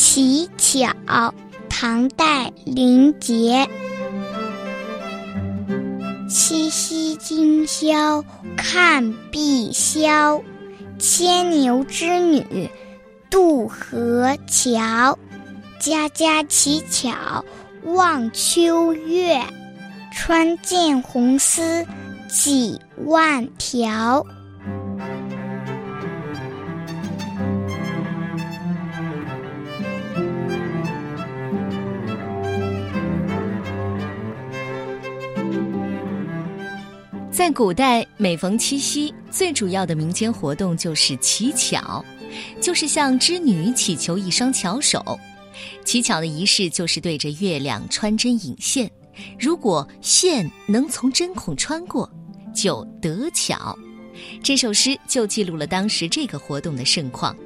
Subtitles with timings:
[0.00, 1.34] 乞巧，
[1.68, 3.68] 唐代林杰。
[6.30, 8.24] 七夕今宵
[8.56, 10.40] 看碧霄，
[11.00, 12.70] 牵牛织女
[13.28, 15.18] 渡河桥。
[15.80, 17.44] 家家乞巧
[17.82, 19.42] 望秋月，
[20.12, 21.84] 穿尽红丝
[22.28, 24.24] 几万条。
[37.38, 42.04] 在古代，每逢七夕，最主要的民间活动就是乞巧，
[42.60, 45.16] 就是向织女祈求一双巧手。
[45.84, 48.90] 乞巧的仪式就是对着月亮穿针引线，
[49.38, 52.10] 如果线能从针孔穿过，
[52.52, 53.78] 就得巧。
[54.42, 57.36] 这首诗就记录了当时这个活动的盛况。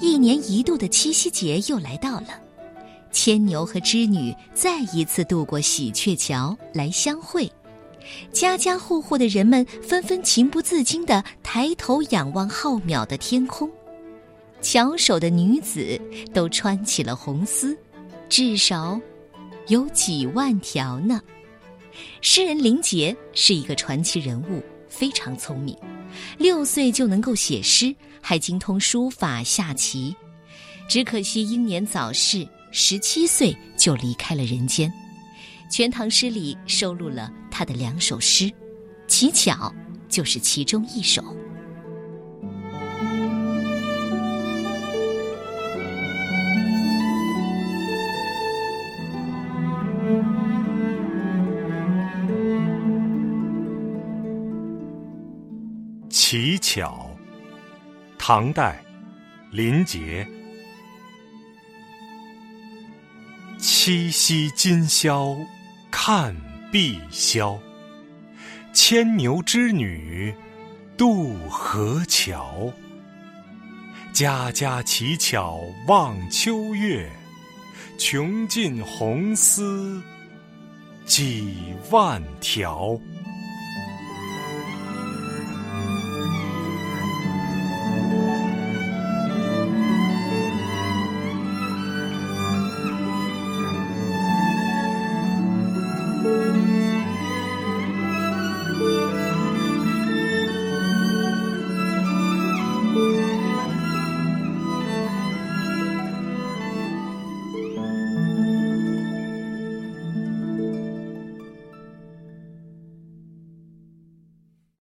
[0.00, 2.40] 一年一度的七夕节又来到了，
[3.10, 7.50] 牵牛和织女再一次渡过喜鹊桥来相会。
[8.32, 13.70] 家家户户的人们纷纷情不自禁地抬头仰望浩渺的天空，
[14.60, 16.00] 巧手的女子
[16.32, 17.76] 都穿起了红丝，
[18.28, 19.00] 至少
[19.68, 21.20] 有几万条呢。
[22.20, 25.76] 诗人林杰是一个传奇人物，非常聪明，
[26.38, 30.14] 六岁就能够写诗，还精通书法、下棋。
[30.88, 34.88] 只可惜英年早逝，十七岁就离开了人间。
[35.70, 38.44] 《全唐诗》里收录了他的两首诗，
[39.08, 39.52] 《乞巧》
[40.08, 41.20] 就是其中一首。
[56.08, 57.10] 《乞巧》，
[58.16, 58.80] 唐代，
[59.50, 60.24] 林杰。
[63.58, 65.36] 七夕今宵。
[65.90, 66.36] 看
[66.70, 67.58] 碧霄，
[68.74, 70.34] 牵牛织女
[70.98, 72.70] 渡河桥。
[74.12, 77.10] 家家乞巧望秋月，
[77.98, 80.02] 穷尽红丝
[81.06, 81.54] 几
[81.90, 83.00] 万条。